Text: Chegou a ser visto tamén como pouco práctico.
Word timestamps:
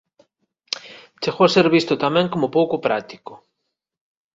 Chegou 1.21 1.43
a 1.47 1.53
ser 1.55 1.67
visto 1.75 2.01
tamén 2.03 2.25
como 2.33 2.53
pouco 2.57 2.75
práctico. 2.85 3.33